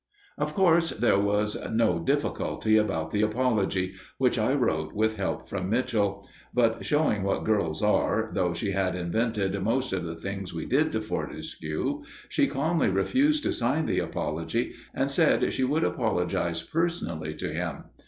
Of 0.35 0.55
course, 0.55 0.89
there 0.89 1.19
was 1.19 1.55
no 1.69 1.99
difficulty 1.99 2.75
about 2.75 3.11
the 3.11 3.21
apology, 3.21 3.93
which 4.17 4.39
I 4.39 4.51
wrote 4.55 4.93
with 4.93 5.17
help 5.17 5.47
from 5.47 5.69
Mitchell; 5.69 6.27
but, 6.55 6.83
showing 6.83 7.21
what 7.21 7.43
girls 7.43 7.83
are, 7.83 8.31
though 8.33 8.51
she 8.55 8.71
had 8.71 8.95
invented 8.95 9.61
most 9.61 9.93
of 9.93 10.03
the 10.03 10.15
things 10.15 10.55
we 10.55 10.65
did 10.65 10.91
to 10.93 11.01
Fortescue, 11.01 12.01
she 12.29 12.47
calmly 12.47 12.89
refused 12.89 13.43
to 13.43 13.53
sign 13.53 13.85
the 13.85 13.99
apology 13.99 14.73
and 14.95 15.11
said 15.11 15.43
she 15.53 15.61
should 15.67 15.83
apologise 15.83 16.63
personally 16.63 17.35
to 17.35 17.53
him. 17.53 17.83